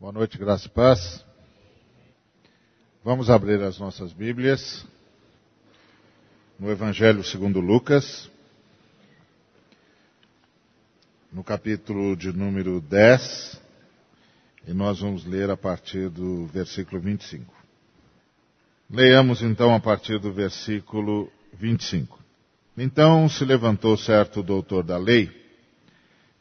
[0.00, 1.24] Boa noite, graça e paz.
[3.02, 4.86] Vamos abrir as nossas Bíblias
[6.56, 8.30] no Evangelho segundo Lucas,
[11.32, 13.60] no capítulo de número 10,
[14.68, 17.52] e nós vamos ler a partir do versículo 25.
[18.88, 22.20] Leiamos então a partir do versículo 25.
[22.76, 25.28] Então se levantou certo doutor da lei,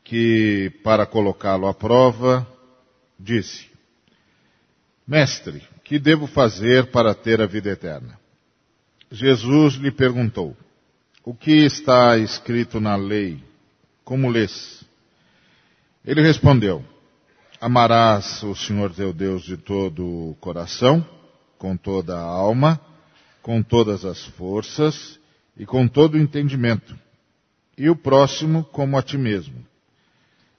[0.04, 2.56] que, para colocá-lo à prova,
[3.20, 3.68] disse:
[5.08, 8.20] Mestre, que devo fazer para ter a vida eterna?
[9.12, 10.56] Jesus lhe perguntou:
[11.24, 13.42] O que está escrito na lei?
[14.04, 14.84] Como lês?
[16.06, 16.84] Ele respondeu:
[17.60, 21.08] Amarás o Senhor teu Deus de todo o coração,
[21.58, 22.80] com toda a alma,
[23.42, 25.20] com todas as forças
[25.56, 26.98] e com todo o entendimento,
[27.78, 29.66] e o próximo como a ti mesmo.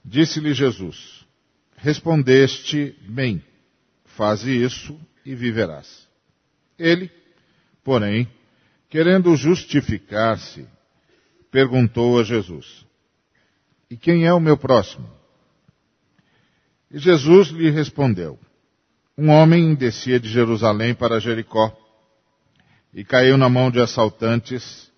[0.03, 1.18] Disse-lhe Jesus:
[1.81, 3.41] Respondeste bem,
[4.03, 6.07] faze isso e viverás.
[6.77, 7.09] Ele,
[7.85, 8.27] porém,
[8.89, 10.67] querendo justificar-se,
[11.49, 12.85] perguntou a Jesus:
[13.89, 15.09] E quem é o meu próximo?
[16.91, 18.37] E Jesus lhe respondeu:
[19.17, 21.73] Um homem descia de Jerusalém para Jericó
[22.93, 24.91] e caiu na mão de assaltantes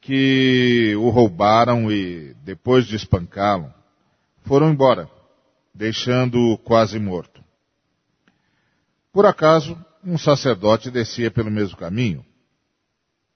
[0.00, 3.72] que o roubaram e, depois de espancá-lo,
[4.44, 5.17] foram embora
[5.78, 7.40] deixando-o quase morto.
[9.12, 12.26] Por acaso, um sacerdote descia pelo mesmo caminho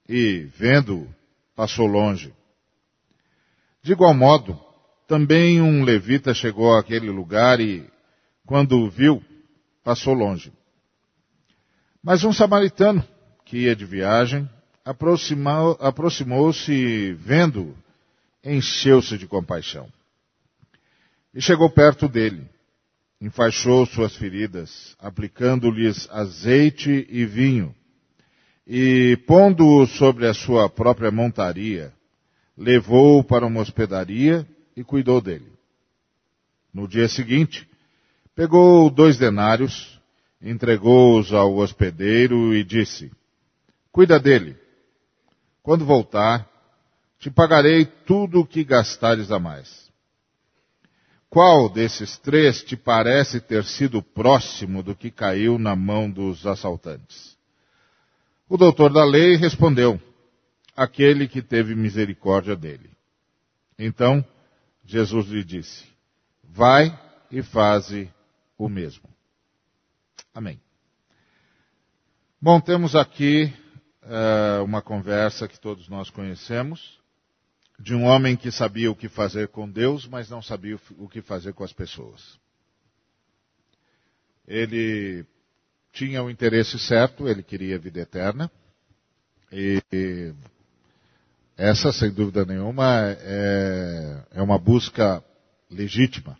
[0.09, 1.07] e, vendo-o,
[1.55, 2.33] passou longe.
[3.81, 4.59] De igual modo,
[5.07, 7.89] também um levita chegou àquele lugar e,
[8.45, 9.23] quando o viu,
[9.81, 10.51] passou longe.
[12.03, 13.01] Mas um samaritano,
[13.45, 14.49] que ia de viagem,
[15.79, 17.73] aproximou-se vendo-o,
[18.43, 19.89] encheu-se de compaixão.
[21.33, 22.47] E chegou perto dele,
[23.19, 27.73] enfaixou suas feridas, aplicando-lhes azeite e vinho,
[28.67, 31.91] e pondo-o sobre a sua própria montaria,
[32.57, 35.51] levou-o para uma hospedaria e cuidou dele.
[36.73, 37.67] No dia seguinte,
[38.35, 39.99] pegou dois denários,
[40.41, 43.11] entregou-os ao hospedeiro e disse,
[43.91, 44.55] cuida dele.
[45.61, 46.47] Quando voltar,
[47.19, 49.82] te pagarei tudo o que gastares a mais.
[51.33, 57.35] Qual desses três te parece ter sido próximo do que caiu na mão dos assaltantes?
[58.47, 59.99] O doutor da lei respondeu,
[60.75, 62.91] aquele que teve misericórdia dele.
[63.79, 64.23] Então,
[64.85, 65.85] Jesus lhe disse,
[66.43, 66.95] vai
[67.31, 68.13] e faze
[68.55, 69.09] o mesmo.
[70.35, 70.61] Amém.
[72.39, 73.51] Bom, temos aqui
[74.03, 77.01] uh, uma conversa que todos nós conhecemos
[77.83, 81.21] de um homem que sabia o que fazer com Deus, mas não sabia o que
[81.21, 82.39] fazer com as pessoas.
[84.47, 85.25] Ele
[85.91, 88.49] tinha o interesse certo, ele queria a vida eterna,
[89.51, 90.33] e
[91.57, 95.21] essa, sem dúvida nenhuma, é, é uma busca
[95.69, 96.39] legítima.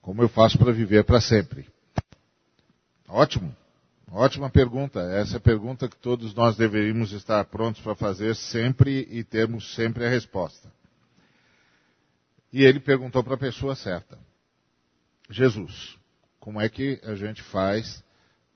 [0.00, 1.68] Como eu faço para viver para sempre?
[3.06, 3.54] Ótimo.
[4.10, 5.00] Ótima pergunta.
[5.00, 9.74] Essa é a pergunta que todos nós deveríamos estar prontos para fazer sempre e termos
[9.74, 10.72] sempre a resposta.
[12.52, 14.18] E ele perguntou para a pessoa certa.
[15.30, 15.98] Jesus,
[16.40, 18.02] como é que a gente faz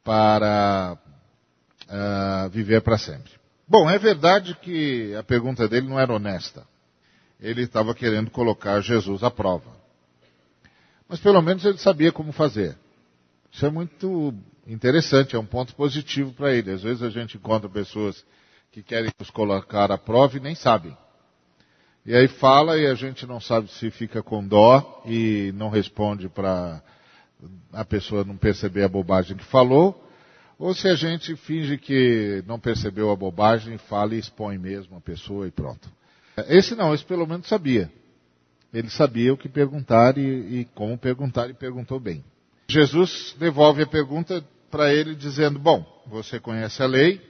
[0.02, 0.96] para
[1.84, 3.32] uh, viver para sempre?
[3.68, 6.66] Bom, é verdade que a pergunta dele não era honesta.
[7.38, 9.70] Ele estava querendo colocar Jesus à prova.
[11.06, 12.74] Mas pelo menos ele sabia como fazer.
[13.50, 14.34] Isso é muito
[14.66, 16.70] interessante, é um ponto positivo para ele.
[16.70, 18.24] Às vezes a gente encontra pessoas
[18.70, 20.96] que querem nos colocar à prova e nem sabem.
[22.04, 26.28] E aí fala e a gente não sabe se fica com dó e não responde
[26.28, 26.82] para
[27.72, 30.08] a pessoa não perceber a bobagem que falou,
[30.58, 35.00] ou se a gente finge que não percebeu a bobagem, fala e expõe mesmo a
[35.00, 35.90] pessoa e pronto.
[36.48, 37.90] Esse não, esse pelo menos sabia.
[38.72, 42.24] Ele sabia o que perguntar e, e como perguntar e perguntou bem.
[42.72, 47.20] Jesus devolve a pergunta para ele dizendo, bom, você conhece a lei,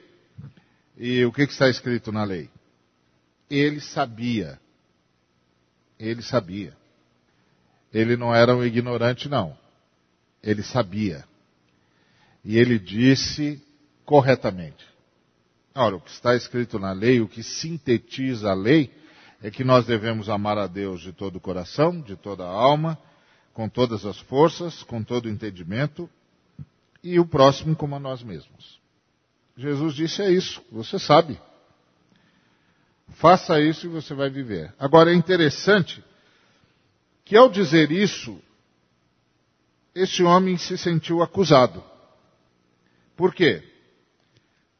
[0.96, 2.48] e o que, que está escrito na lei?
[3.50, 4.60] Ele sabia.
[5.98, 6.76] Ele sabia.
[7.92, 9.58] Ele não era um ignorante, não.
[10.40, 11.24] Ele sabia.
[12.44, 13.60] E ele disse
[14.04, 14.86] corretamente.
[15.74, 18.92] Ora, o que está escrito na lei, o que sintetiza a lei,
[19.42, 22.96] é que nós devemos amar a Deus de todo o coração, de toda a alma,
[23.52, 26.08] com todas as forças, com todo o entendimento,
[27.02, 28.81] e o próximo como a nós mesmos.
[29.56, 31.38] Jesus disse é isso, você sabe.
[33.08, 34.72] Faça isso e você vai viver.
[34.78, 36.02] Agora é interessante
[37.25, 38.40] que ao dizer isso,
[39.94, 41.82] esse homem se sentiu acusado.
[43.16, 43.62] Por quê?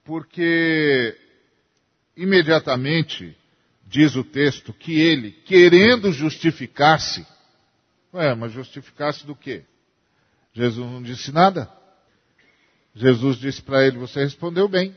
[0.05, 1.17] Porque
[2.17, 3.37] imediatamente
[3.87, 7.27] diz o texto que ele, querendo justificar-se,
[8.13, 9.65] ué, mas justificar-se do quê?
[10.53, 11.71] Jesus não disse nada.
[12.95, 14.97] Jesus disse para ele: Você respondeu bem.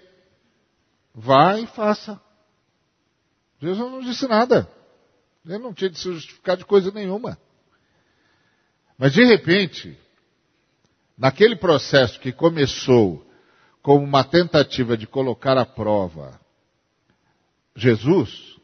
[1.13, 2.19] Vá e faça.
[3.61, 4.69] Jesus não disse nada.
[5.45, 7.37] Ele não tinha de se justificar de coisa nenhuma.
[8.97, 9.97] Mas de repente,
[11.17, 13.25] naquele processo que começou
[13.81, 16.39] como uma tentativa de colocar à prova
[17.75, 18.55] Jesus,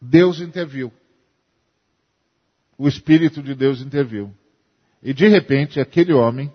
[0.00, 0.92] Deus interviu.
[2.76, 4.34] O Espírito de Deus interviu.
[5.02, 6.52] E de repente, aquele homem,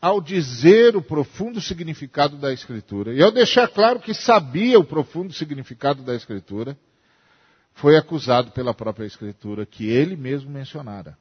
[0.00, 5.32] ao dizer o profundo significado da Escritura, e ao deixar claro que sabia o profundo
[5.32, 6.76] significado da Escritura,
[7.74, 11.16] foi acusado pela própria Escritura, que ele mesmo mencionara.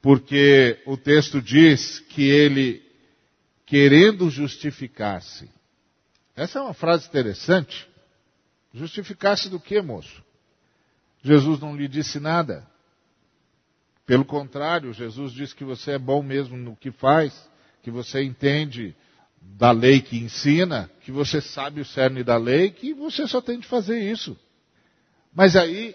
[0.00, 2.82] Porque o texto diz que ele,
[3.66, 5.50] querendo justificar-se,
[6.34, 7.88] essa é uma frase interessante.
[8.72, 10.22] Justificar-se do que, moço?
[11.22, 12.64] Jesus não lhe disse nada.
[14.08, 17.46] Pelo contrário, Jesus disse que você é bom mesmo no que faz,
[17.82, 18.96] que você entende
[19.38, 23.60] da lei que ensina, que você sabe o cerne da lei, que você só tem
[23.60, 24.34] de fazer isso.
[25.30, 25.94] Mas aí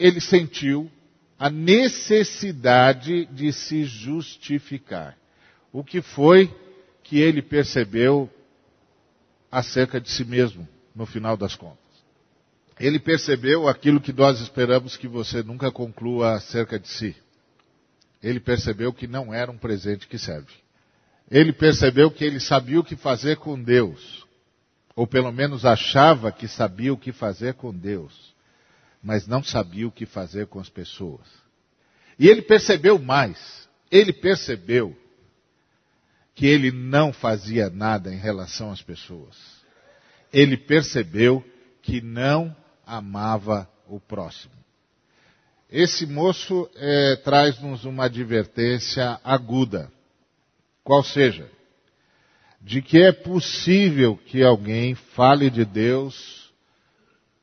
[0.00, 0.90] ele sentiu
[1.38, 5.16] a necessidade de se justificar.
[5.72, 6.52] O que foi
[7.04, 8.28] que ele percebeu
[9.48, 11.79] acerca de si mesmo, no final das contas?
[12.80, 17.14] Ele percebeu aquilo que nós esperamos que você nunca conclua acerca de si.
[18.22, 20.52] Ele percebeu que não era um presente que serve.
[21.30, 24.26] Ele percebeu que ele sabia o que fazer com Deus,
[24.96, 28.34] ou pelo menos achava que sabia o que fazer com Deus,
[29.02, 31.26] mas não sabia o que fazer com as pessoas.
[32.18, 33.68] E ele percebeu mais.
[33.90, 34.96] Ele percebeu
[36.34, 39.36] que ele não fazia nada em relação às pessoas.
[40.32, 41.44] Ele percebeu
[41.82, 42.56] que não
[42.90, 44.52] amava o próximo.
[45.70, 49.90] Esse moço é, traz-nos uma advertência aguda,
[50.82, 51.48] qual seja,
[52.60, 56.52] de que é possível que alguém fale de Deus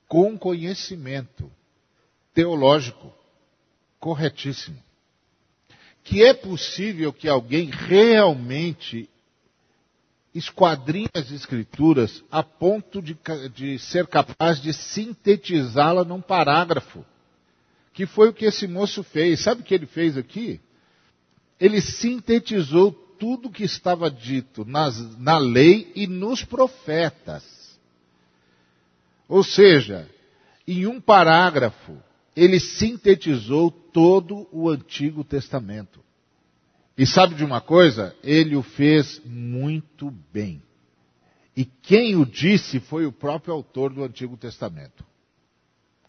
[0.07, 1.49] com conhecimento
[2.33, 3.13] teológico
[3.99, 4.77] corretíssimo.
[6.03, 9.09] Que é possível que alguém realmente
[10.33, 13.17] esquadrinhe as escrituras a ponto de,
[13.53, 17.05] de ser capaz de sintetizá-la num parágrafo.
[17.93, 19.41] Que foi o que esse moço fez.
[19.41, 20.61] Sabe o que ele fez aqui?
[21.59, 27.43] Ele sintetizou tudo que estava dito nas, na lei e nos profetas.
[29.27, 30.09] Ou seja,
[30.67, 31.97] em um parágrafo,
[32.35, 36.06] ele sintetizou todo o Antigo Testamento.
[36.97, 38.15] E sabe de uma coisa?
[38.23, 40.61] Ele o fez muito bem.
[41.55, 45.05] E quem o disse foi o próprio autor do Antigo Testamento.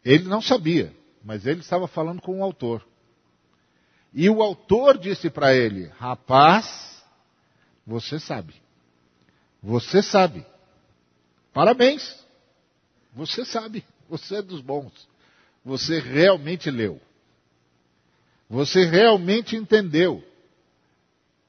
[0.05, 2.87] Ele não sabia, mas ele estava falando com o autor.
[4.15, 7.03] E o autor disse para ele: Rapaz,
[7.87, 8.55] você sabe.
[9.63, 10.47] Você sabe.
[11.53, 12.25] Parabéns.
[13.15, 13.85] Você sabe.
[14.09, 14.93] Você é dos bons.
[15.65, 17.01] Você realmente leu.
[18.49, 20.25] Você realmente entendeu.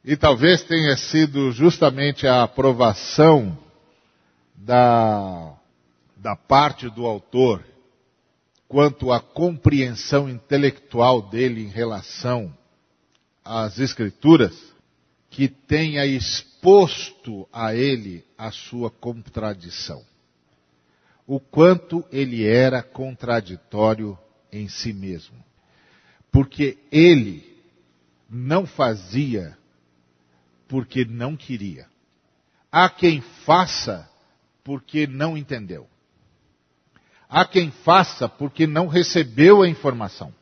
[0.04, 3.58] E talvez tenha sido justamente a aprovação
[4.56, 5.54] da,
[6.16, 7.66] da parte do autor
[8.68, 12.56] quanto à compreensão intelectual dele em relação
[13.44, 14.56] às Escrituras
[15.30, 20.04] que tenha exposto a ele a sua contradição.
[21.28, 24.18] O quanto ele era contraditório
[24.52, 25.36] em si mesmo.
[26.32, 27.44] Porque ele
[28.30, 29.59] não fazia
[30.70, 31.88] porque não queria.
[32.72, 34.08] Há quem faça
[34.64, 35.90] porque não entendeu.
[37.28, 40.34] Há quem faça porque não recebeu a informação.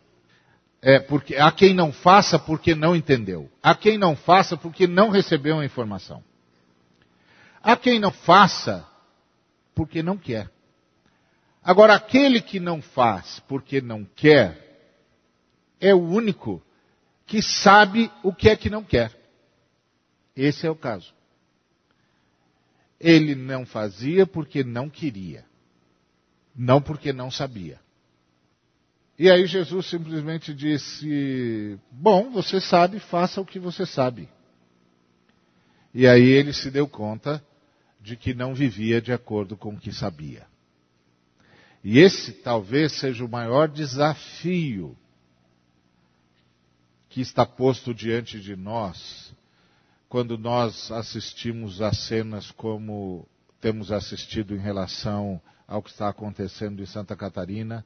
[0.82, 3.50] É, porque, há quem não faça porque não entendeu.
[3.64, 6.24] Há quem não faça porque não recebeu a informação.
[7.64, 8.88] Há quem não faça
[9.74, 10.52] porque não quer.
[11.64, 14.92] Agora, aquele que não faz porque não quer,
[15.80, 16.62] é o único
[17.26, 19.17] que sabe o que é que não quer.
[20.38, 21.12] Esse é o caso.
[23.00, 25.44] Ele não fazia porque não queria,
[26.56, 27.80] não porque não sabia.
[29.18, 34.30] E aí Jesus simplesmente disse: Bom, você sabe, faça o que você sabe.
[35.92, 37.44] E aí ele se deu conta
[38.00, 40.46] de que não vivia de acordo com o que sabia.
[41.84, 44.96] E esse talvez seja o maior desafio
[47.10, 49.36] que está posto diante de nós
[50.10, 53.28] quando nós assistimos a cenas como
[53.60, 57.86] temos assistido em relação ao que está acontecendo em Santa Catarina,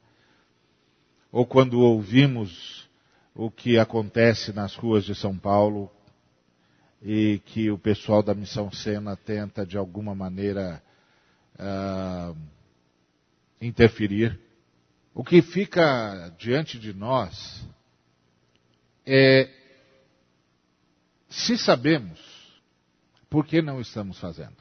[1.32, 2.90] ou quando ouvimos
[3.34, 5.90] o que acontece nas ruas de São Paulo
[7.02, 10.84] e que o pessoal da Missão Sena tenta de alguma maneira
[11.56, 12.38] uh,
[13.60, 14.40] interferir.
[15.14, 17.68] O que fica diante de nós
[19.06, 19.61] é
[21.32, 22.20] se sabemos,
[23.30, 24.58] por que não estamos fazendo?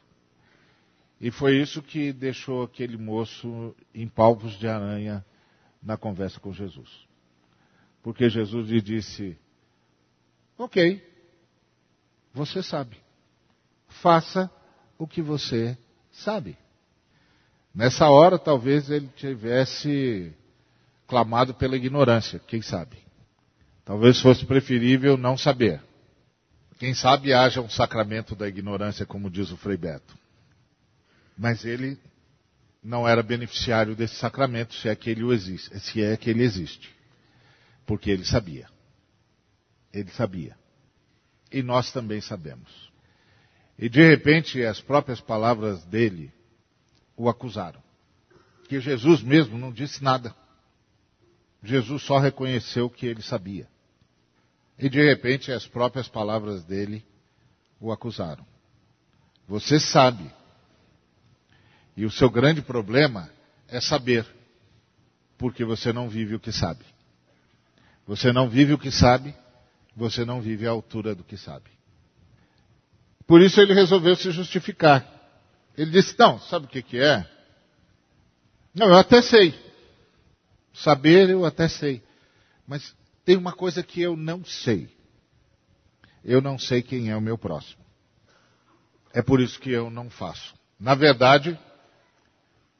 [1.20, 5.24] E foi isso que deixou aquele moço em palpos de aranha
[5.82, 6.88] na conversa com Jesus.
[8.02, 9.36] Porque Jesus lhe disse:
[10.56, 11.04] Ok,
[12.32, 12.96] você sabe.
[13.88, 14.48] Faça
[14.96, 15.76] o que você
[16.12, 16.56] sabe.
[17.74, 20.32] Nessa hora, talvez ele tivesse
[21.08, 22.96] clamado pela ignorância, quem sabe?
[23.84, 25.89] Talvez fosse preferível não saber.
[26.80, 30.16] Quem sabe haja um sacramento da ignorância, como diz o Frei Beto.
[31.36, 31.98] Mas ele
[32.82, 36.90] não era beneficiário desse sacramento, se é que ele existe, se é que ele existe.
[37.84, 38.66] Porque ele sabia.
[39.92, 40.56] Ele sabia.
[41.52, 42.90] E nós também sabemos.
[43.78, 46.32] E de repente as próprias palavras dele
[47.14, 47.82] o acusaram.
[48.68, 50.34] Que Jesus mesmo não disse nada.
[51.62, 53.68] Jesus só reconheceu que ele sabia.
[54.80, 57.04] E de repente as próprias palavras dele
[57.78, 58.46] o acusaram.
[59.46, 60.30] Você sabe.
[61.96, 63.30] E o seu grande problema
[63.68, 64.26] é saber,
[65.36, 66.84] porque você não vive o que sabe.
[68.06, 69.34] Você não vive o que sabe,
[69.94, 71.70] você não vive a altura do que sabe.
[73.26, 75.06] Por isso ele resolveu se justificar.
[75.76, 77.28] Ele disse: Não, sabe o que, que é?
[78.74, 79.54] Não, eu até sei.
[80.72, 82.02] Saber eu até sei.
[82.66, 84.88] Mas tem uma coisa que eu não sei.
[86.24, 87.82] Eu não sei quem é o meu próximo.
[89.12, 90.54] É por isso que eu não faço.
[90.78, 91.58] Na verdade,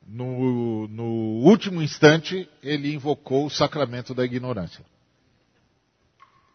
[0.07, 1.05] no, no
[1.45, 4.85] último instante, ele invocou o sacramento da ignorância.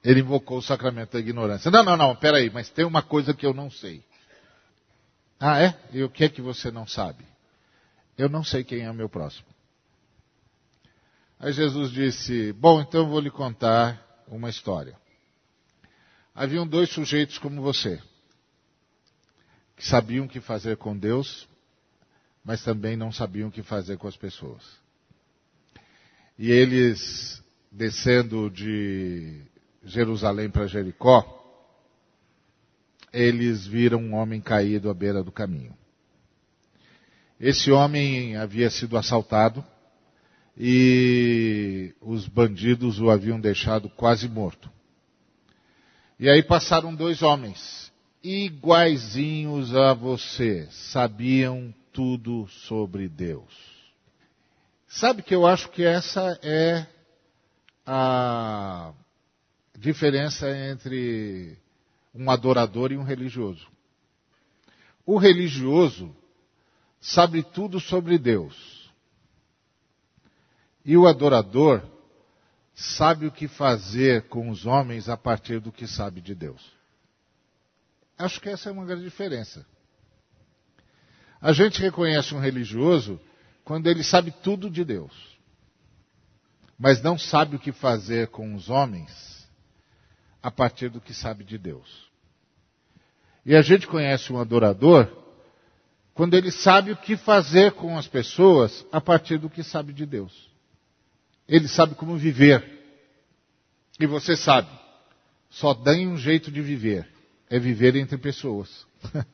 [0.04, 1.72] Ele invocou o sacramento da ignorância.
[1.72, 4.04] Não, não, não, peraí, mas tem uma coisa que eu não sei.
[5.40, 5.78] Ah, é?
[5.92, 7.26] E o que é que você não sabe?
[8.18, 9.48] Eu não sei quem é o meu próximo.
[11.40, 14.98] Aí Jesus disse: Bom, então vou lhe contar uma história.
[16.34, 18.02] Haviam dois sujeitos como você,
[19.76, 21.48] que sabiam o que fazer com Deus,
[22.44, 24.64] mas também não sabiam o que fazer com as pessoas.
[26.38, 29.42] E eles, descendo de
[29.84, 31.32] Jerusalém para Jericó,
[33.14, 35.74] eles viram um homem caído à beira do caminho.
[37.40, 39.66] Esse homem havia sido assaltado
[40.58, 44.72] e os bandidos o haviam deixado quase morto.
[46.18, 47.92] E aí passaram dois homens,
[48.24, 53.54] iguaizinhos a você, sabiam tudo sobre Deus.
[54.88, 56.88] Sabe que eu acho que essa é
[57.86, 58.94] a
[59.78, 61.58] diferença entre
[62.14, 63.68] um adorador e um religioso.
[65.06, 66.16] O religioso
[67.02, 68.75] sabe tudo sobre Deus
[70.86, 71.82] e o adorador
[72.76, 76.62] sabe o que fazer com os homens a partir do que sabe de Deus.
[78.18, 79.66] Acho que essa é uma grande diferença.
[81.42, 83.20] A gente reconhece um religioso
[83.64, 85.12] quando ele sabe tudo de Deus,
[86.78, 89.50] mas não sabe o que fazer com os homens
[90.42, 92.06] a partir do que sabe de Deus.
[93.44, 95.10] E a gente conhece um adorador
[96.14, 100.06] quando ele sabe o que fazer com as pessoas a partir do que sabe de
[100.06, 100.55] Deus.
[101.48, 102.64] Ele sabe como viver.
[104.00, 104.70] E você sabe.
[105.50, 107.08] Só tem um jeito de viver.
[107.50, 108.86] É viver entre pessoas.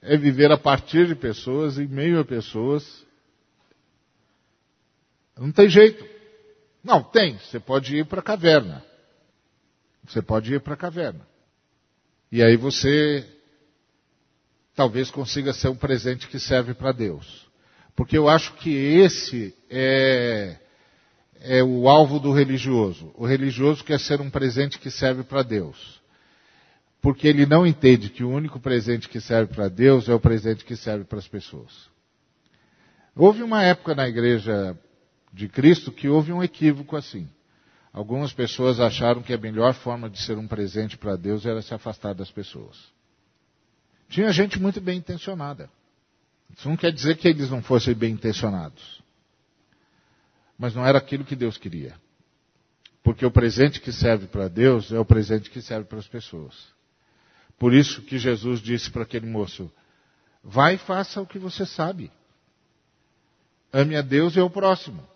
[0.00, 3.04] é viver a partir de pessoas, em meio a pessoas.
[5.36, 6.06] Não tem jeito.
[6.84, 7.38] Não, tem.
[7.38, 8.84] Você pode ir para a caverna.
[10.06, 11.26] Você pode ir para a caverna.
[12.30, 13.26] E aí você
[14.74, 17.46] talvez consiga ser um presente que serve para Deus.
[17.94, 20.56] Porque eu acho que esse é,
[21.40, 23.12] é o alvo do religioso.
[23.14, 26.00] O religioso quer ser um presente que serve para Deus.
[27.00, 30.64] Porque ele não entende que o único presente que serve para Deus é o presente
[30.64, 31.90] que serve para as pessoas.
[33.14, 34.78] Houve uma época na igreja
[35.32, 37.28] de Cristo que houve um equívoco assim.
[37.92, 41.74] Algumas pessoas acharam que a melhor forma de ser um presente para Deus era se
[41.74, 42.78] afastar das pessoas.
[44.08, 45.68] Tinha gente muito bem intencionada.
[46.56, 49.02] Isso não quer dizer que eles não fossem bem intencionados.
[50.58, 51.94] Mas não era aquilo que Deus queria.
[53.02, 56.54] Porque o presente que serve para Deus é o presente que serve para as pessoas.
[57.58, 59.72] Por isso que Jesus disse para aquele moço:
[60.42, 62.10] Vai e faça o que você sabe.
[63.72, 65.06] Ame a Deus e ao próximo.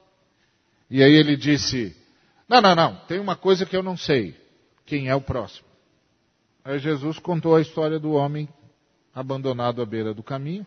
[0.90, 1.94] E aí ele disse:
[2.48, 4.34] Não, não, não, tem uma coisa que eu não sei.
[4.84, 5.66] Quem é o próximo?
[6.64, 8.48] Aí Jesus contou a história do homem
[9.14, 10.66] abandonado à beira do caminho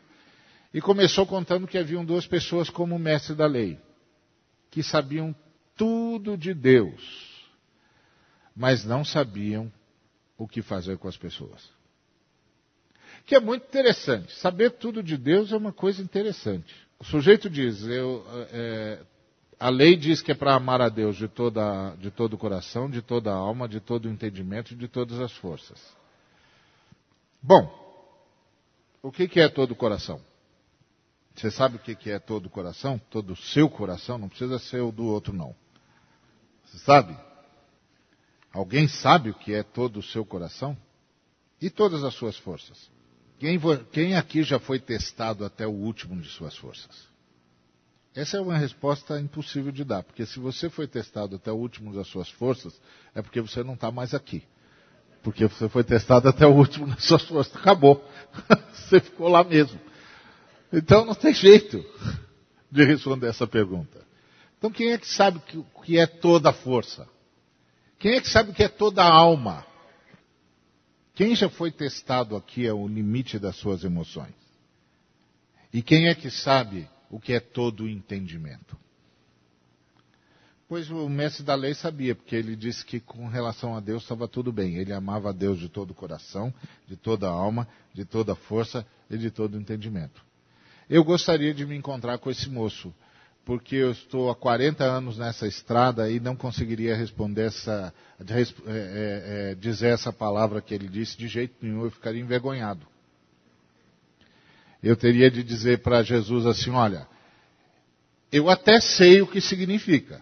[0.74, 3.80] e começou contando que haviam duas pessoas como mestre da lei,
[4.70, 5.36] que sabiam
[5.76, 7.50] tudo de Deus,
[8.56, 9.72] mas não sabiam
[10.38, 11.70] o que fazer com as pessoas.
[13.26, 14.34] Que é muito interessante.
[14.36, 16.74] Saber tudo de Deus é uma coisa interessante.
[17.00, 19.00] O sujeito diz, eu, é,
[19.60, 22.90] a lei diz que é para amar a Deus de, toda, de todo o coração,
[22.90, 25.80] de toda a alma, de todo o entendimento de todas as forças.
[27.42, 27.72] Bom,
[29.02, 30.22] o que, que é todo o coração?
[31.36, 33.00] Você sabe o que, é todo o coração?
[33.10, 34.18] Todo o seu coração?
[34.18, 35.56] Não precisa ser o do outro, não.
[36.66, 37.18] Você sabe?
[38.52, 40.78] Alguém sabe o que é todo o seu coração?
[41.62, 42.90] E todas as suas forças?
[43.38, 43.60] Quem,
[43.92, 47.08] quem aqui já foi testado até o último de suas forças?
[48.14, 51.94] Essa é uma resposta impossível de dar, porque se você foi testado até o último
[51.94, 52.80] das suas forças,
[53.14, 54.44] é porque você não está mais aqui.
[55.24, 57.56] Porque você foi testado até o último das suas forças.
[57.56, 58.04] Acabou.
[58.74, 59.80] você ficou lá mesmo.
[60.72, 61.84] Então não tem jeito
[62.72, 64.06] de responder essa pergunta.
[64.58, 67.08] Então quem é que sabe o que é toda a força?
[67.98, 69.66] Quem é que sabe o que é toda a alma?
[71.16, 74.36] Quem já foi testado aqui é o limite das suas emoções?
[75.74, 78.78] E quem é que sabe o que é todo o entendimento?
[80.68, 84.28] Pois o mestre da lei sabia, porque ele disse que com relação a Deus estava
[84.28, 84.76] tudo bem.
[84.76, 86.54] Ele amava a Deus de todo o coração,
[86.88, 90.24] de toda a alma, de toda a força e de todo o entendimento.
[90.90, 92.92] Eu gostaria de me encontrar com esse moço,
[93.46, 99.52] porque eu estou há 40 anos nessa estrada e não conseguiria responder essa, é, é,
[99.52, 102.88] é, dizer essa palavra que ele disse de jeito nenhum, eu ficaria envergonhado.
[104.82, 107.08] Eu teria de dizer para Jesus assim: olha,
[108.32, 110.22] eu até sei o que significa,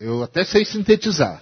[0.00, 1.40] eu até sei sintetizar.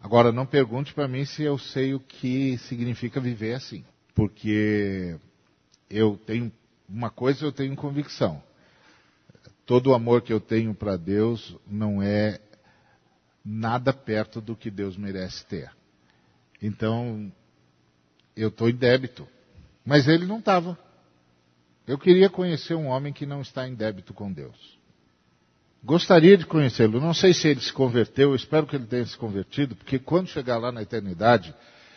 [0.00, 5.16] Agora, não pergunte para mim se eu sei o que significa viver assim, porque
[5.90, 6.52] eu tenho
[6.88, 8.42] uma coisa, eu tenho convicção
[9.66, 12.40] todo o amor que eu tenho para Deus não é
[13.44, 15.70] nada perto do que Deus merece ter.
[16.62, 17.32] Então,
[18.36, 19.26] eu estou em débito.
[19.84, 20.78] Mas ele não estava.
[21.86, 24.78] Eu queria conhecer um homem que não está em débito com Deus.
[25.82, 26.98] Gostaria de conhecê-lo.
[27.00, 30.28] Não sei se ele se converteu, eu espero que ele tenha se convertido, porque quando
[30.28, 31.54] chegar lá na eternidade,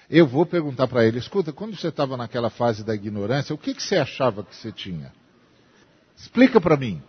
[0.09, 3.73] eu vou perguntar para ele: escuta, quando você estava naquela fase da ignorância, o que,
[3.73, 5.11] que você achava que você tinha?
[6.15, 7.01] Explica para mim.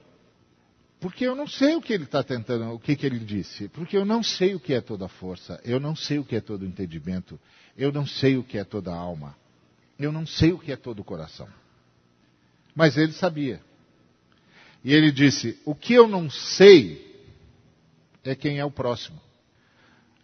[1.00, 3.68] Porque eu não sei o que ele está tentando, o que, que ele disse.
[3.68, 5.60] Porque eu não sei o que é toda força.
[5.64, 7.38] Eu não sei o que é todo entendimento.
[7.76, 9.36] Eu não sei o que é toda alma.
[9.96, 11.48] Eu não sei o que é todo coração.
[12.74, 13.60] Mas ele sabia.
[14.84, 17.06] E ele disse: O que eu não sei
[18.24, 19.20] é quem é o próximo.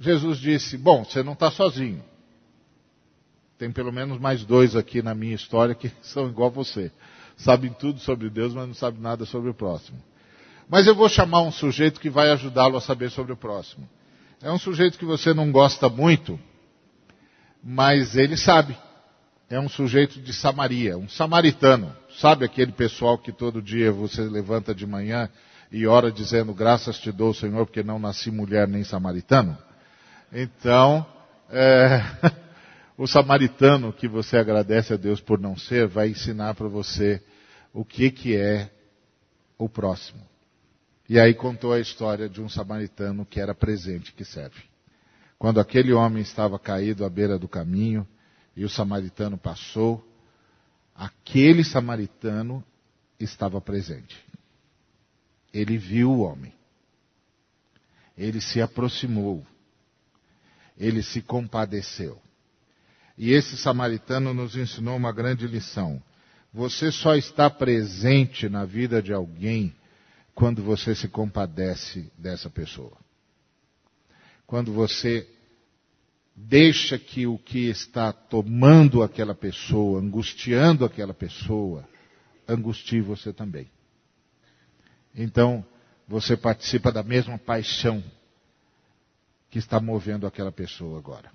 [0.00, 2.02] Jesus disse: Bom, você não está sozinho.
[3.64, 6.92] Tem pelo menos mais dois aqui na minha história que são igual a você.
[7.34, 9.96] Sabem tudo sobre Deus, mas não sabem nada sobre o próximo.
[10.68, 13.88] Mas eu vou chamar um sujeito que vai ajudá-lo a saber sobre o próximo.
[14.42, 16.38] É um sujeito que você não gosta muito,
[17.62, 18.76] mas ele sabe.
[19.48, 21.90] É um sujeito de Samaria, um samaritano.
[22.18, 25.30] Sabe aquele pessoal que todo dia você levanta de manhã
[25.72, 29.56] e ora dizendo graças te dou, Senhor, porque não nasci mulher nem samaritano?
[30.30, 31.06] Então,
[31.50, 32.02] é,
[32.96, 37.22] o samaritano que você agradece a Deus por não ser, vai ensinar para você
[37.72, 38.70] o que, que é
[39.58, 40.22] o próximo.
[41.08, 44.62] E aí contou a história de um samaritano que era presente que serve.
[45.38, 48.06] Quando aquele homem estava caído à beira do caminho
[48.56, 50.02] e o samaritano passou,
[50.94, 52.64] aquele samaritano
[53.18, 54.24] estava presente.
[55.52, 56.52] Ele viu o homem.
[58.16, 59.44] Ele se aproximou.
[60.78, 62.23] Ele se compadeceu.
[63.16, 66.02] E esse samaritano nos ensinou uma grande lição.
[66.52, 69.74] Você só está presente na vida de alguém
[70.34, 72.96] quando você se compadece dessa pessoa.
[74.46, 75.28] Quando você
[76.34, 81.88] deixa que o que está tomando aquela pessoa, angustiando aquela pessoa,
[82.48, 83.70] angustie você também.
[85.14, 85.64] Então,
[86.08, 88.02] você participa da mesma paixão
[89.48, 91.30] que está movendo aquela pessoa agora.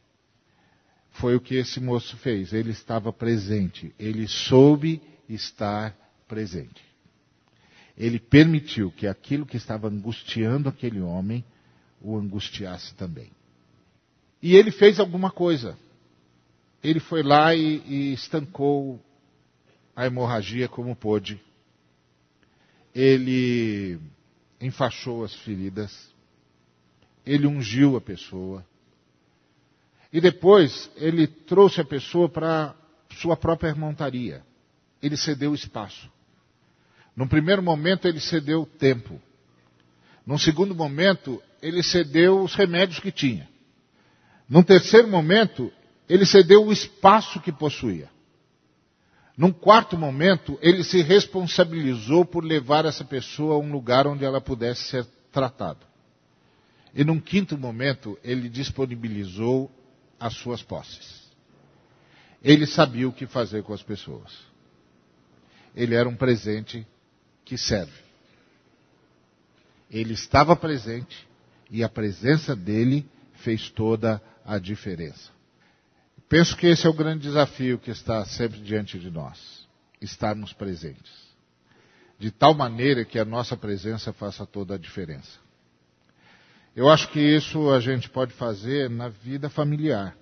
[1.19, 2.53] Foi o que esse moço fez.
[2.53, 3.93] Ele estava presente.
[3.99, 5.95] Ele soube estar
[6.27, 6.89] presente
[7.99, 11.43] ele permitiu que aquilo que estava angustiando aquele homem
[12.01, 13.29] o angustiasse também.
[14.41, 15.77] E ele fez alguma coisa.
[16.82, 19.03] Ele foi lá e, e estancou
[19.93, 21.41] a hemorragia como pôde.
[22.95, 23.99] Ele
[24.62, 26.10] enfaixou as feridas.
[27.25, 28.65] Ele ungiu a pessoa.
[30.12, 32.76] E depois ele trouxe a pessoa para
[33.12, 34.43] sua própria montaria.
[35.02, 36.10] Ele cedeu espaço.
[37.15, 39.22] Num primeiro momento ele cedeu tempo.
[40.26, 43.48] Num segundo momento ele cedeu os remédios que tinha.
[44.48, 45.72] Num terceiro momento
[46.08, 48.10] ele cedeu o espaço que possuía.
[49.39, 54.41] Num quarto momento, ele se responsabilizou por levar essa pessoa a um lugar onde ela
[54.41, 55.80] pudesse ser tratada.
[56.93, 59.72] E num quinto momento, ele disponibilizou
[60.19, 61.29] as suas posses.
[62.43, 64.38] Ele sabia o que fazer com as pessoas.
[65.75, 66.86] Ele era um presente
[67.45, 68.10] que serve.
[69.89, 71.27] Ele estava presente
[71.69, 75.32] e a presença dele fez toda a diferença.
[76.27, 79.67] Penso que esse é o grande desafio que está sempre diante de nós,
[79.99, 81.12] estarmos presentes.
[82.19, 85.39] De tal maneira que a nossa presença faça toda a diferença.
[86.80, 90.15] Eu acho que isso a gente pode fazer na vida familiar.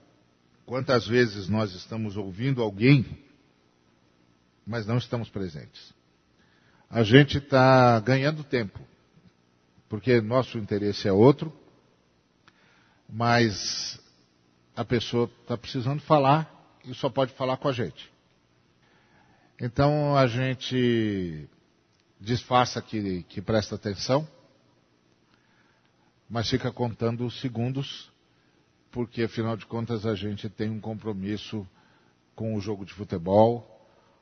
[0.65, 3.06] Quantas vezes nós estamos ouvindo alguém,
[4.65, 5.93] mas não estamos presentes?
[6.89, 8.80] A gente está ganhando tempo,
[9.88, 11.54] porque nosso interesse é outro,
[13.08, 14.02] mas
[14.76, 16.52] a pessoa está precisando falar
[16.84, 18.12] e só pode falar com a gente.
[19.62, 21.48] Então a gente
[22.20, 24.28] disfarça que, que presta atenção,
[26.30, 28.12] mas fica contando os segundos,
[28.92, 31.68] porque afinal de contas a gente tem um compromisso
[32.36, 33.66] com o jogo de futebol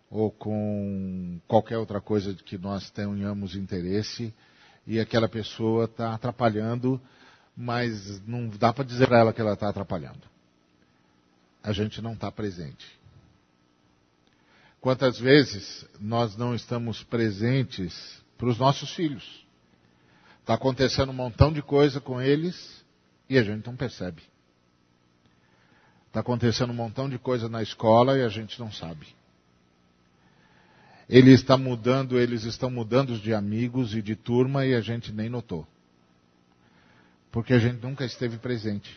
[0.10, 4.34] ou com qualquer outra coisa de que nós tenhamos interesse
[4.86, 7.02] e aquela pessoa está atrapalhando,
[7.58, 10.36] mas não dá para dizer para ela que ela está atrapalhando
[11.66, 12.86] a gente não está presente.
[14.80, 19.45] Quantas vezes nós não estamos presentes para os nossos filhos?
[20.46, 22.86] Está acontecendo um montão de coisa com eles
[23.28, 24.22] e a gente não percebe.
[26.06, 29.08] Está acontecendo um montão de coisa na escola e a gente não sabe.
[31.10, 35.30] Ele está mudando, eles estão mudando de amigos e de turma e a gente nem
[35.30, 35.66] notou.
[37.32, 38.96] Porque a gente nunca esteve presente.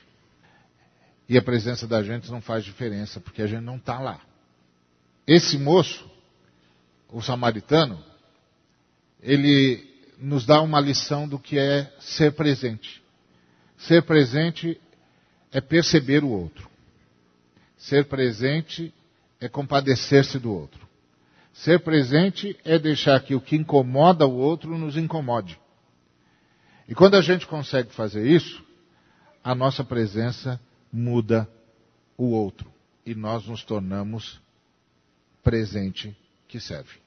[1.26, 4.20] E a presença da gente não faz diferença, porque a gente não está lá.
[5.26, 6.06] Esse moço,
[7.08, 8.04] o samaritano,
[9.22, 9.88] ele
[10.20, 13.02] nos dá uma lição do que é ser presente.
[13.76, 14.81] Ser presente
[15.52, 16.68] é perceber o outro.
[17.76, 18.92] Ser presente
[19.40, 20.87] é compadecer-se do outro.
[21.52, 25.59] Ser presente é deixar que o que incomoda o outro nos incomode.
[26.88, 28.64] E quando a gente consegue fazer isso,
[29.42, 30.61] a nossa presença
[30.92, 31.48] muda
[32.16, 32.72] o outro
[33.04, 34.40] e nós nos tornamos
[35.42, 36.16] presente
[36.48, 36.98] que serve.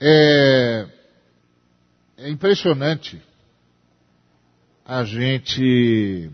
[0.00, 0.88] É,
[2.20, 3.20] é impressionante
[4.84, 6.30] a gente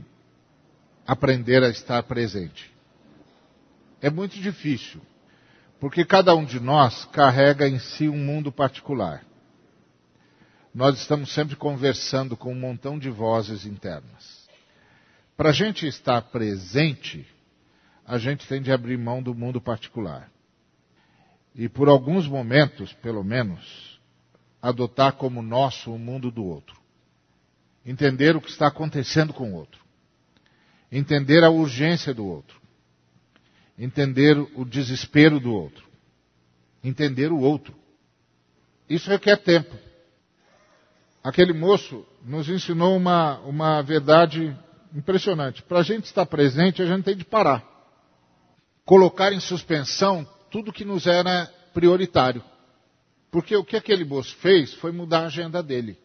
[1.07, 2.72] aprender a estar presente.
[4.03, 5.01] É muito difícil,
[5.79, 9.25] porque cada um de nós carrega em si um mundo particular.
[10.75, 14.44] Nós estamos sempre conversando com um montão de vozes internas.
[15.37, 17.25] Para a gente estar presente,
[18.05, 20.31] a gente tem de abrir mão do mundo particular.
[21.55, 23.95] E por alguns momentos, pelo menos,
[24.61, 26.77] adotar como nosso o mundo do outro.
[27.85, 29.81] Entender o que está acontecendo com o outro.
[30.90, 32.61] Entender a urgência do outro.
[33.79, 35.87] Entender o desespero do outro.
[36.83, 37.75] Entender o outro.
[38.88, 39.75] Isso requer tempo.
[41.23, 44.57] Aquele moço nos ensinou uma, uma verdade
[44.95, 45.62] impressionante.
[45.62, 47.64] Para a gente estar presente, a gente tem de parar.
[48.85, 52.42] Colocar em suspensão tudo que nos era prioritário.
[53.37, 55.99] Porque o que aquele moço fez foi mudar a agenda dele.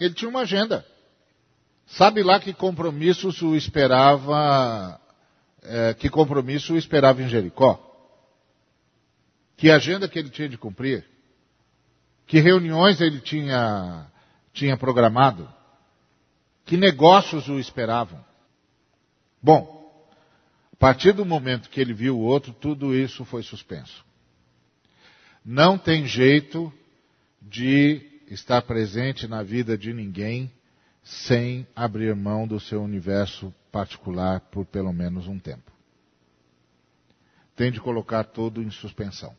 [0.00, 0.84] Ele tinha uma agenda.
[1.86, 5.00] Sabe lá que compromissos o esperava,
[5.62, 7.78] é, que compromisso o esperava em Jericó?
[9.56, 11.06] Que agenda que ele tinha de cumprir?
[12.26, 14.10] Que reuniões ele tinha,
[14.52, 15.48] tinha programado?
[16.64, 18.18] Que negócios o esperavam?
[19.40, 20.04] Bom,
[20.72, 24.04] a partir do momento que ele viu o outro, tudo isso foi suspenso.
[25.44, 26.72] Não tem jeito
[27.42, 30.50] de estar presente na vida de ninguém
[31.02, 35.70] sem abrir mão do seu universo particular por pelo menos um tempo.
[37.54, 39.36] Tem de colocar tudo em suspensão.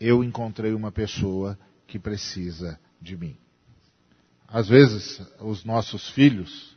[0.00, 3.36] Eu encontrei uma pessoa que precisa de mim.
[4.48, 6.76] às vezes os nossos filhos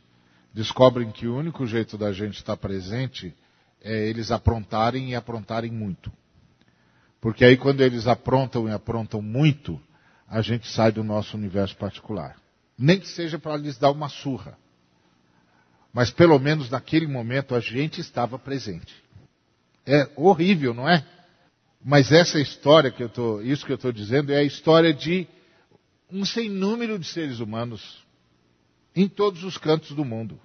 [0.52, 3.34] descobrem que o único jeito da gente estar presente
[3.80, 6.12] é eles aprontarem e aprontarem muito.
[7.22, 9.80] Porque aí quando eles aprontam e aprontam muito,
[10.28, 12.36] a gente sai do nosso universo particular.
[12.76, 14.58] Nem que seja para lhes dar uma surra.
[15.94, 18.92] Mas pelo menos naquele momento a gente estava presente.
[19.86, 21.06] É horrível, não é?
[21.84, 25.28] Mas essa história que eu tô, isso que eu estou dizendo é a história de
[26.10, 28.04] um sem número de seres humanos
[28.96, 30.40] em todos os cantos do mundo.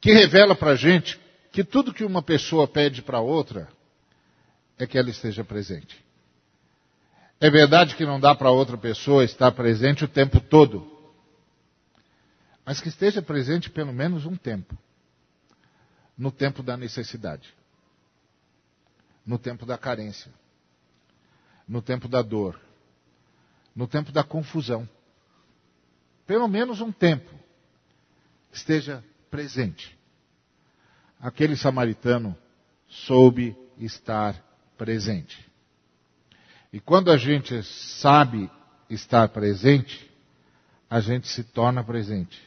[0.00, 1.18] Que revela para a gente
[1.50, 3.68] que tudo que uma pessoa pede para outra
[4.78, 6.04] é que ela esteja presente.
[7.40, 10.90] É verdade que não dá para outra pessoa estar presente o tempo todo,
[12.64, 14.76] mas que esteja presente pelo menos um tempo
[16.16, 17.52] no tempo da necessidade,
[19.26, 20.32] no tempo da carência,
[21.68, 22.60] no tempo da dor,
[23.74, 24.88] no tempo da confusão.
[26.26, 27.30] Pelo menos um tempo
[28.52, 29.98] esteja presente.
[31.20, 32.36] Aquele samaritano
[32.86, 34.40] soube estar
[34.76, 35.44] presente.
[36.72, 38.50] E quando a gente sabe
[38.90, 40.10] estar presente,
[40.90, 42.40] a gente se torna presente.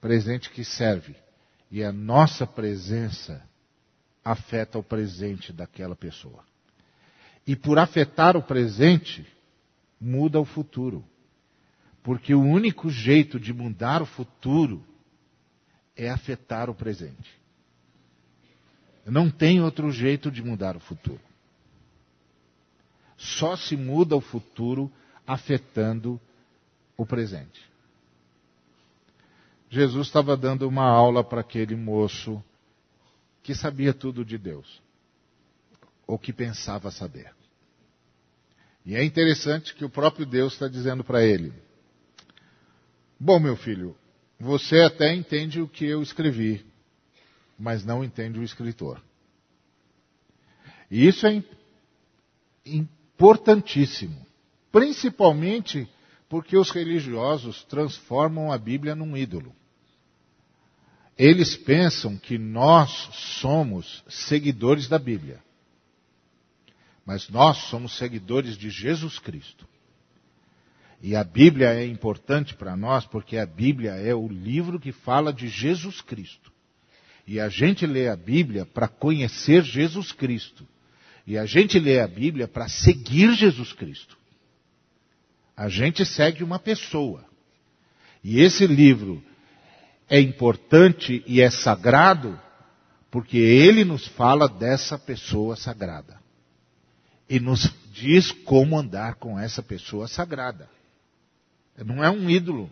[0.00, 1.14] Presente que serve.
[1.70, 3.42] E a nossa presença
[4.24, 6.44] afeta o presente daquela pessoa.
[7.46, 9.26] E por afetar o presente,
[10.00, 11.04] muda o futuro.
[12.02, 14.84] Porque o único jeito de mudar o futuro
[15.96, 17.30] é afetar o presente.
[19.06, 21.20] Não tem outro jeito de mudar o futuro.
[23.24, 24.92] Só se muda o futuro
[25.26, 26.20] afetando
[26.94, 27.60] o presente.
[29.70, 32.42] Jesus estava dando uma aula para aquele moço
[33.42, 34.82] que sabia tudo de Deus,
[36.06, 37.34] ou que pensava saber.
[38.84, 41.50] E é interessante que o próprio Deus está dizendo para ele:
[43.18, 43.96] Bom, meu filho,
[44.38, 46.64] você até entende o que eu escrevi,
[47.58, 49.02] mas não entende o escritor.
[50.90, 51.42] E isso é
[53.14, 54.26] importantíssimo,
[54.72, 55.88] principalmente
[56.28, 59.54] porque os religiosos transformam a Bíblia num ídolo.
[61.16, 62.90] Eles pensam que nós
[63.40, 65.40] somos seguidores da Bíblia.
[67.06, 69.66] Mas nós somos seguidores de Jesus Cristo.
[71.00, 75.32] E a Bíblia é importante para nós porque a Bíblia é o livro que fala
[75.32, 76.52] de Jesus Cristo.
[77.26, 80.66] E a gente lê a Bíblia para conhecer Jesus Cristo.
[81.26, 84.16] E a gente lê a Bíblia para seguir Jesus Cristo.
[85.56, 87.24] A gente segue uma pessoa.
[88.22, 89.22] E esse livro
[90.08, 92.38] é importante e é sagrado
[93.10, 96.20] porque ele nos fala dessa pessoa sagrada.
[97.28, 100.68] E nos diz como andar com essa pessoa sagrada.
[101.78, 102.70] Não é um ídolo.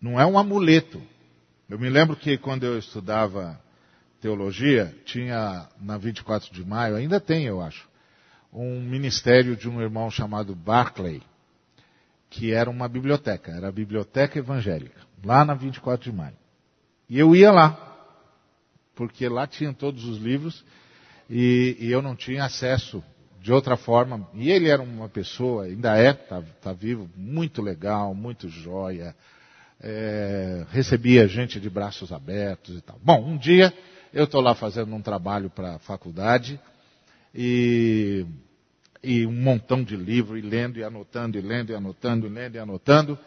[0.00, 1.00] Não é um amuleto.
[1.68, 3.60] Eu me lembro que quando eu estudava
[4.20, 7.88] teologia, tinha na 24 de maio, ainda tem, eu acho,
[8.52, 11.22] um ministério de um irmão chamado Barclay,
[12.30, 16.36] que era uma biblioteca, era a biblioteca evangélica, lá na 24 de maio.
[17.08, 17.86] E eu ia lá,
[18.94, 20.64] porque lá tinham todos os livros
[21.30, 23.02] e, e eu não tinha acesso
[23.40, 24.28] de outra forma.
[24.34, 29.14] E ele era uma pessoa, ainda é, está tá vivo, muito legal, muito joia.
[29.80, 32.98] É, recebia gente de braços abertos e tal.
[33.02, 33.72] Bom, um dia
[34.16, 36.58] eu estou lá fazendo um trabalho para a faculdade
[37.34, 38.24] e,
[39.04, 42.54] e, um montão de livro, e lendo e anotando, e lendo e anotando, e lendo
[42.54, 43.18] e anotando.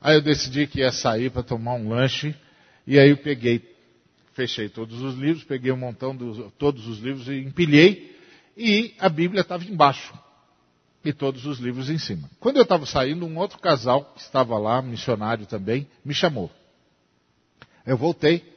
[0.00, 2.36] Aí eu decidi que ia sair para tomar um lanche,
[2.86, 3.68] e aí eu peguei,
[4.32, 8.16] fechei todos os livros, peguei um montão de todos os livros e empilhei,
[8.56, 10.14] e a Bíblia estava embaixo.
[11.04, 12.30] E todos os livros em cima.
[12.38, 16.48] Quando eu estava saindo, um outro casal que estava lá, missionário também, me chamou.
[17.84, 18.56] Eu voltei,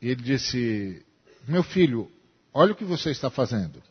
[0.00, 1.04] e ele disse:
[1.46, 2.10] Meu filho,
[2.52, 3.82] olha o que você está fazendo.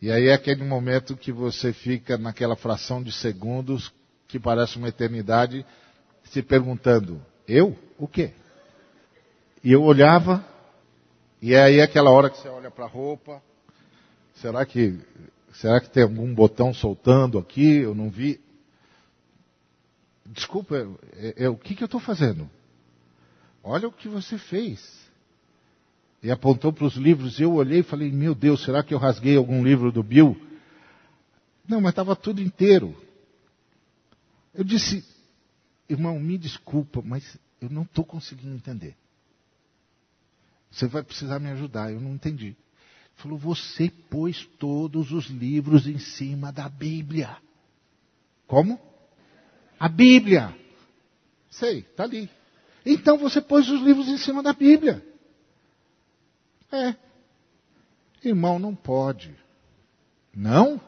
[0.00, 3.92] E aí é aquele momento que você fica naquela fração de segundos
[4.28, 5.64] que parece uma eternidade,
[6.24, 7.76] se perguntando: Eu?
[7.98, 8.32] O quê?
[9.62, 10.44] E eu olhava,
[11.42, 13.42] e é aí aquela hora que você olha para a roupa,
[14.36, 14.98] será que,
[15.54, 17.78] será que tem algum botão soltando aqui?
[17.78, 18.40] Eu não vi.
[20.24, 20.76] Desculpa,
[21.14, 22.48] é, é, o que, que eu estou fazendo?
[23.68, 24.98] Olha o que você fez.
[26.22, 27.38] E apontou para os livros.
[27.38, 30.34] Eu olhei e falei: Meu Deus, será que eu rasguei algum livro do Bill?
[31.68, 32.96] Não, mas estava tudo inteiro.
[34.54, 35.04] Eu disse:
[35.86, 38.96] Irmão, me desculpa, mas eu não estou conseguindo entender.
[40.70, 42.46] Você vai precisar me ajudar, eu não entendi.
[42.46, 42.56] Ele
[43.16, 47.36] falou: Você pôs todos os livros em cima da Bíblia.
[48.46, 48.80] Como?
[49.78, 50.56] A Bíblia.
[51.50, 52.37] Sei, está ali.
[52.90, 55.04] Então você pôs os livros em cima da Bíblia.
[56.72, 56.94] É.
[58.24, 59.36] Irmão, não pode.
[60.34, 60.80] Não?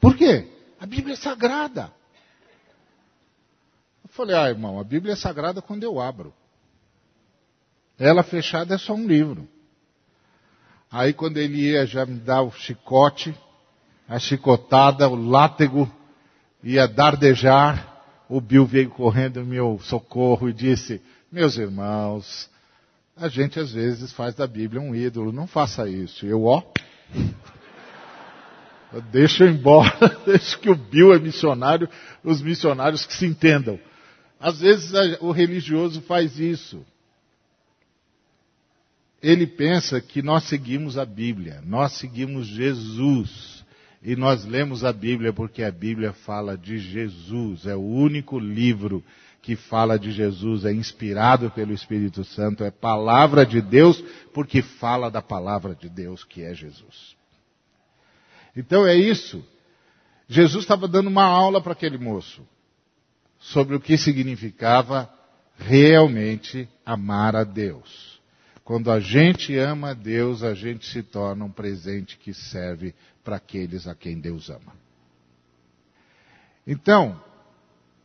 [0.00, 0.50] Por quê?
[0.80, 1.92] A Bíblia é sagrada.
[4.02, 6.32] Eu falei, ah, irmão, a Bíblia é sagrada quando eu abro.
[7.98, 9.46] Ela fechada é só um livro.
[10.90, 13.38] Aí quando ele ia já me dar o chicote,
[14.08, 15.92] a chicotada, o látego,
[16.62, 17.97] ia dardejar,
[18.28, 21.00] o Bill veio correndo em meu socorro e disse,
[21.32, 22.50] meus irmãos,
[23.16, 26.26] a gente às vezes faz da Bíblia um ídolo, não faça isso.
[26.26, 26.62] Eu, ó,
[29.10, 29.90] deixa eu embora,
[30.26, 31.88] deixa que o Bill é missionário,
[32.22, 33.78] os missionários que se entendam.
[34.38, 36.84] Às vezes o religioso faz isso.
[39.20, 43.57] Ele pensa que nós seguimos a Bíblia, nós seguimos Jesus.
[44.02, 49.04] E nós lemos a Bíblia porque a Bíblia fala de Jesus, é o único livro
[49.42, 55.10] que fala de Jesus, é inspirado pelo Espírito Santo, é palavra de Deus, porque fala
[55.10, 57.16] da palavra de Deus, que é Jesus.
[58.56, 59.44] Então é isso.
[60.28, 62.46] Jesus estava dando uma aula para aquele moço
[63.38, 65.10] sobre o que significava
[65.56, 68.20] realmente amar a Deus.
[68.64, 72.94] Quando a gente ama a Deus, a gente se torna um presente que serve
[73.28, 74.72] para aqueles a quem Deus ama.
[76.66, 77.22] Então,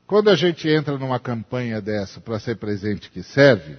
[0.06, 3.78] quando a gente entra numa campanha dessa para ser presente que serve,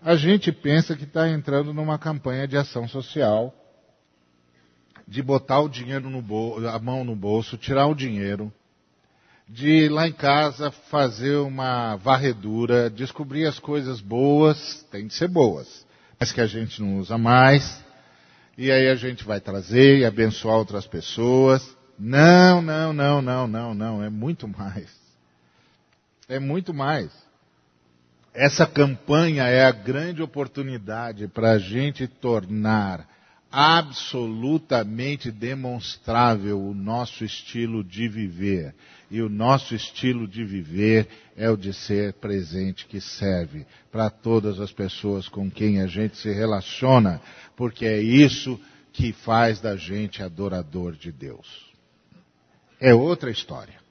[0.00, 3.54] a gente pensa que está entrando numa campanha de ação social,
[5.06, 8.50] de botar o dinheiro no bolso, a mão no bolso, tirar o dinheiro,
[9.46, 15.28] de ir lá em casa fazer uma varredura, descobrir as coisas boas, tem de ser
[15.28, 15.86] boas,
[16.18, 17.84] mas que a gente não usa mais,
[18.56, 21.76] e aí a gente vai trazer e abençoar outras pessoas.
[21.98, 24.90] Não, não, não, não, não, não, é muito mais.
[26.28, 27.10] É muito mais.
[28.34, 33.08] Essa campanha é a grande oportunidade para a gente tornar
[33.50, 38.74] absolutamente demonstrável o nosso estilo de viver.
[39.10, 44.60] E o nosso estilo de viver é o de ser presente que serve para todas
[44.60, 47.20] as pessoas com quem a gente se relaciona,
[47.56, 48.60] porque é isso
[48.92, 51.66] que faz da gente adorador de Deus.
[52.80, 53.86] É outra história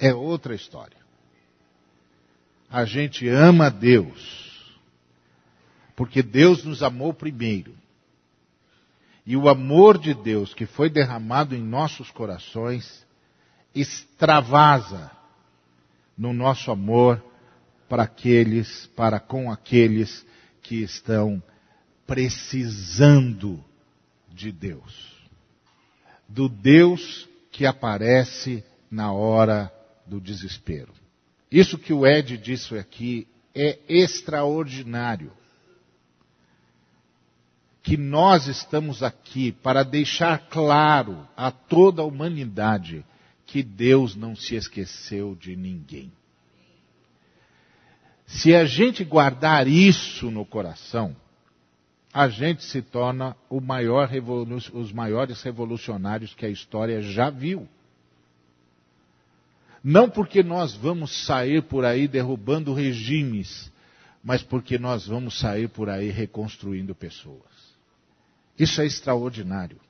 [0.00, 0.96] é outra história.
[2.70, 4.78] A gente ama Deus,
[5.94, 7.76] porque Deus nos amou primeiro.
[9.26, 13.06] E o amor de Deus que foi derramado em nossos corações
[13.74, 15.10] extravasa
[16.16, 17.22] no nosso amor
[17.88, 20.24] para aqueles, para com aqueles
[20.62, 21.42] que estão
[22.06, 23.64] precisando
[24.28, 25.12] de Deus.
[26.28, 29.72] Do Deus que aparece na hora
[30.06, 30.92] do desespero.
[31.50, 35.32] Isso que o Ed disse aqui é extraordinário.
[37.82, 43.04] Que nós estamos aqui para deixar claro a toda a humanidade
[43.50, 46.12] que Deus não se esqueceu de ninguém.
[48.24, 51.16] Se a gente guardar isso no coração,
[52.12, 54.08] a gente se torna maior
[54.72, 57.68] os maiores revolucionários que a história já viu.
[59.82, 63.72] Não porque nós vamos sair por aí derrubando regimes,
[64.22, 67.50] mas porque nós vamos sair por aí reconstruindo pessoas.
[68.56, 69.80] Isso é extraordinário.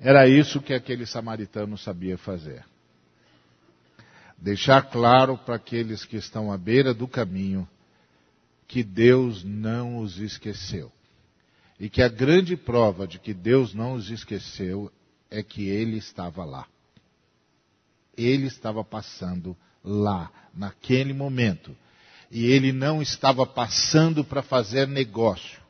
[0.00, 2.64] Era isso que aquele samaritano sabia fazer.
[4.38, 7.68] Deixar claro para aqueles que estão à beira do caminho
[8.66, 10.90] que Deus não os esqueceu.
[11.78, 14.90] E que a grande prova de que Deus não os esqueceu
[15.30, 16.66] é que Ele estava lá
[18.16, 21.76] ele estava passando lá, naquele momento.
[22.30, 25.60] E ele não estava passando para fazer negócio.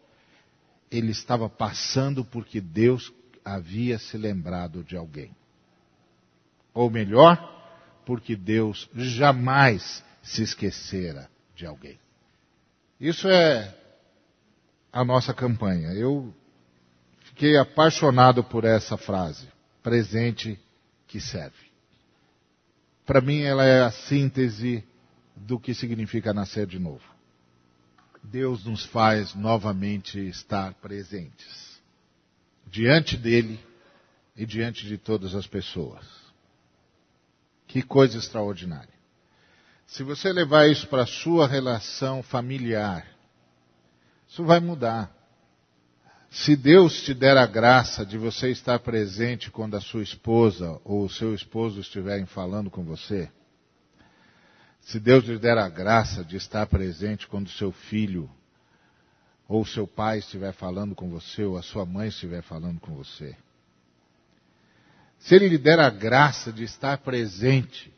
[0.90, 3.12] Ele estava passando porque Deus
[3.45, 5.34] havia se lembrado de alguém.
[6.72, 7.38] Ou melhor,
[8.05, 11.99] porque Deus jamais se esquecera de alguém.
[13.01, 13.74] Isso é
[14.93, 15.88] a nossa campanha.
[15.93, 16.32] Eu
[17.20, 19.49] fiquei apaixonado por essa frase.
[19.82, 20.59] Presente
[21.07, 21.70] que serve
[23.11, 24.84] para mim ela é a síntese
[25.34, 27.03] do que significa nascer de novo.
[28.22, 31.69] Deus nos faz novamente estar presentes
[32.70, 33.58] diante dele
[34.36, 36.06] e diante de todas as pessoas.
[37.66, 39.00] Que coisa extraordinária.
[39.86, 43.06] Se você levar isso para a sua relação familiar,
[44.28, 45.12] isso vai mudar.
[46.30, 51.04] Se Deus te der a graça de você estar presente quando a sua esposa ou
[51.04, 53.28] o seu esposo estiverem falando com você,
[54.80, 58.30] se Deus lhe der a graça de estar presente quando o seu filho
[59.51, 63.36] ou seu pai estiver falando com você, ou a sua mãe estiver falando com você,
[65.18, 67.92] se Ele lhe der a graça de estar presente,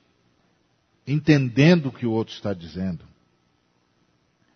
[1.06, 3.04] entendendo o que o outro está dizendo,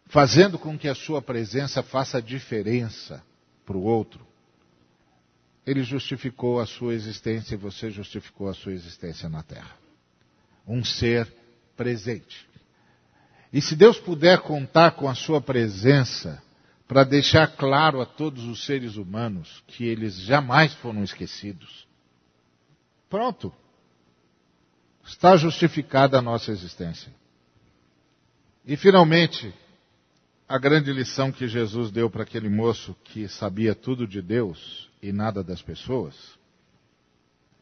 [0.07, 3.22] fazendo com que a sua presença faça diferença
[3.66, 4.26] para o outro,
[5.66, 9.76] ele justificou a sua existência e você justificou a sua existência na terra.
[10.66, 11.30] Um ser
[11.76, 12.49] presente.
[13.53, 16.42] E se Deus puder contar com a sua presença
[16.87, 21.87] para deixar claro a todos os seres humanos que eles jamais foram esquecidos,
[23.11, 23.53] pronto.
[25.05, 27.12] Está justificada a nossa existência.
[28.64, 29.55] E finalmente,
[30.49, 35.12] a grande lição que Jesus deu para aquele moço que sabia tudo de Deus e
[35.12, 36.14] nada das pessoas,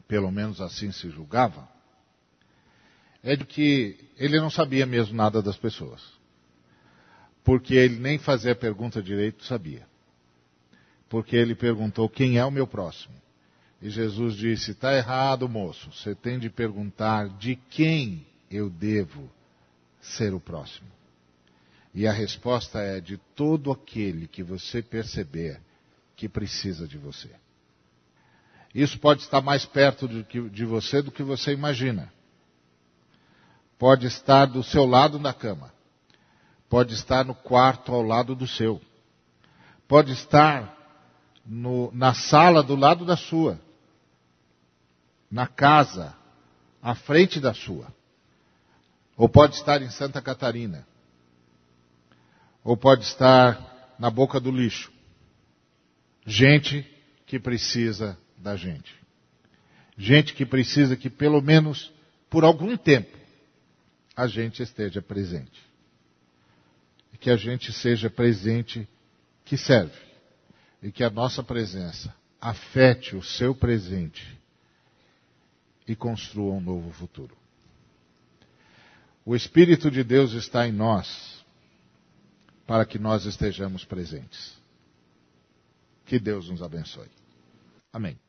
[0.07, 1.67] pelo menos assim se julgava,
[3.23, 6.01] é de que ele não sabia mesmo nada das pessoas.
[7.45, 9.87] Porque ele nem fazer a pergunta direito sabia.
[11.07, 13.13] Porque ele perguntou: Quem é o meu próximo?
[13.79, 15.91] E Jesus disse: Está errado, moço.
[15.91, 19.29] Você tem de perguntar de quem eu devo
[20.01, 20.87] ser o próximo.
[21.93, 25.61] E a resposta é de todo aquele que você perceber
[26.15, 27.29] que precisa de você.
[28.73, 32.11] Isso pode estar mais perto de você do que você imagina.
[33.77, 35.74] Pode estar do seu lado na cama.
[36.69, 38.81] Pode estar no quarto ao lado do seu.
[39.87, 40.75] Pode estar
[41.45, 43.59] no, na sala do lado da sua.
[45.29, 46.15] Na casa,
[46.81, 47.87] à frente da sua.
[49.15, 50.85] Ou pode estar em Santa Catarina
[52.65, 54.91] ou pode estar na boca do lixo.
[56.25, 56.83] Gente
[57.27, 58.91] que precisa da gente.
[59.95, 61.93] Gente que precisa que pelo menos
[62.27, 63.15] por algum tempo
[64.15, 65.63] a gente esteja presente.
[67.25, 68.87] Que a gente seja presente
[69.43, 69.99] que serve.
[70.79, 74.39] E que a nossa presença afete o seu presente
[75.87, 77.35] e construa um novo futuro.
[79.25, 81.43] O Espírito de Deus está em nós
[82.67, 84.55] para que nós estejamos presentes.
[86.05, 87.09] Que Deus nos abençoe.
[87.91, 88.19] Amém.